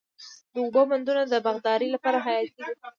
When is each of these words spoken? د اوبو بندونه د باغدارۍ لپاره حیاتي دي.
د 0.53 0.55
اوبو 0.63 0.81
بندونه 0.89 1.21
د 1.27 1.33
باغدارۍ 1.45 1.87
لپاره 1.95 2.17
حیاتي 2.25 2.51
دي. 2.65 2.73